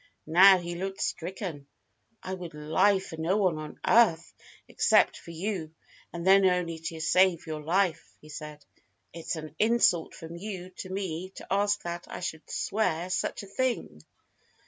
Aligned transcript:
Now 0.25 0.57
he 0.57 0.73
looked 0.73 0.99
stricken. 0.99 1.67
"I 2.23 2.33
would 2.33 2.55
lie 2.55 2.97
for 2.97 3.17
no 3.17 3.37
one 3.37 3.59
on 3.59 3.79
earth, 3.85 4.33
except 4.67 5.15
for 5.15 5.29
you, 5.29 5.75
and 6.11 6.25
then 6.25 6.43
only 6.43 6.79
to 6.79 6.99
save 6.99 7.45
your 7.45 7.61
life," 7.61 8.17
he 8.19 8.27
said. 8.29 8.65
"It's 9.13 9.35
an 9.35 9.53
insult 9.59 10.15
from 10.15 10.35
you 10.35 10.71
to 10.77 10.89
me 10.89 11.29
to 11.35 11.45
ask 11.53 11.83
that 11.83 12.07
I 12.09 12.19
should 12.21 12.49
swear 12.49 13.11
such 13.11 13.43
a 13.43 13.45
thing. 13.45 14.01